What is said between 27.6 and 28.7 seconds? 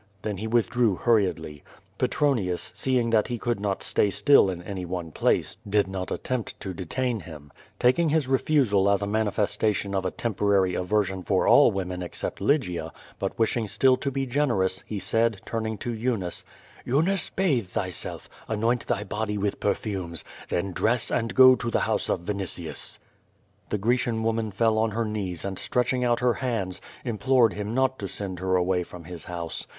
not to send her